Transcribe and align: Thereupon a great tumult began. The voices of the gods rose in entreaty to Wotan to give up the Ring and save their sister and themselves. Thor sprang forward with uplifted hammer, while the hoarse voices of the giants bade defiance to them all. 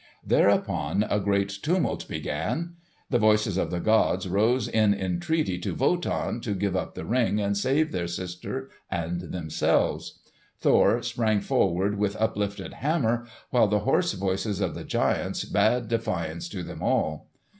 Thereupon 0.25 1.03
a 1.07 1.19
great 1.19 1.49
tumult 1.61 2.07
began. 2.07 2.73
The 3.11 3.19
voices 3.19 3.55
of 3.55 3.69
the 3.69 3.79
gods 3.79 4.27
rose 4.27 4.67
in 4.67 4.95
entreaty 4.95 5.59
to 5.59 5.75
Wotan 5.75 6.41
to 6.41 6.55
give 6.55 6.75
up 6.75 6.95
the 6.95 7.05
Ring 7.05 7.39
and 7.39 7.55
save 7.55 7.91
their 7.91 8.07
sister 8.07 8.71
and 8.89 9.21
themselves. 9.31 10.17
Thor 10.59 11.03
sprang 11.03 11.39
forward 11.39 11.99
with 11.99 12.15
uplifted 12.15 12.73
hammer, 12.73 13.27
while 13.51 13.67
the 13.67 13.81
hoarse 13.81 14.13
voices 14.13 14.59
of 14.59 14.73
the 14.73 14.83
giants 14.83 15.45
bade 15.45 15.87
defiance 15.87 16.49
to 16.49 16.63
them 16.63 16.81
all. 16.81 17.29